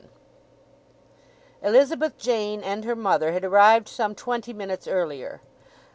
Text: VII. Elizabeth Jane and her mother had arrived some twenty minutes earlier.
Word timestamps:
VII. 0.01 0.09
Elizabeth 1.61 2.17
Jane 2.17 2.63
and 2.63 2.85
her 2.85 2.95
mother 2.95 3.33
had 3.33 3.45
arrived 3.45 3.87
some 3.87 4.15
twenty 4.15 4.51
minutes 4.51 4.87
earlier. 4.87 5.41